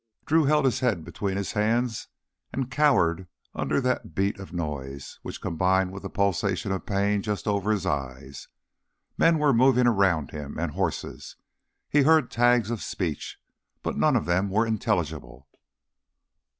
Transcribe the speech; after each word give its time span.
Drew 0.25 0.45
held 0.45 0.65
his 0.65 0.79
head 0.79 1.05
between 1.05 1.37
his 1.37 1.51
hands 1.51 2.07
and 2.51 2.71
cowered 2.71 3.27
under 3.53 3.79
that 3.81 4.15
beat 4.15 4.39
of 4.39 4.51
noise 4.51 5.19
which 5.21 5.41
combined 5.41 5.91
with 5.91 6.01
the 6.01 6.09
pulsation 6.09 6.71
of 6.71 6.87
pain 6.87 7.21
just 7.21 7.47
over 7.47 7.69
his 7.71 7.85
eyes. 7.85 8.47
Men 9.15 9.37
were 9.37 9.53
moving 9.53 9.85
around 9.85 10.31
him, 10.31 10.57
and 10.57 10.71
horses. 10.71 11.35
He 11.87 12.01
heard 12.01 12.31
tags 12.31 12.71
of 12.71 12.81
speech, 12.81 13.39
but 13.83 13.95
none 13.95 14.15
of 14.15 14.25
them 14.25 14.49
were 14.49 14.65
intelligible. 14.65 15.47